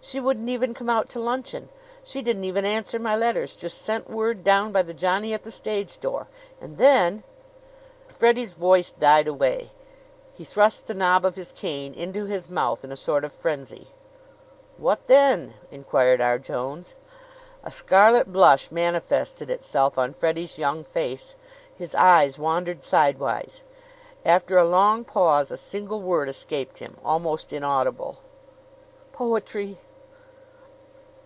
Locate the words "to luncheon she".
1.10-2.22